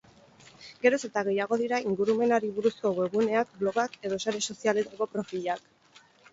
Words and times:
Geroz 0.85 0.99
eta 1.09 1.21
gehiago 1.27 1.59
dira 1.63 1.79
ingurumenari 1.91 2.49
buruzko 2.57 2.93
webguneak, 3.03 3.55
blogak 3.63 4.01
edo 4.11 4.21
sare 4.27 4.45
sozialetako 4.51 5.11
profilak. 5.17 5.75